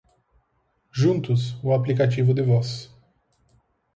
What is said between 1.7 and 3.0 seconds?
aplicativo de voz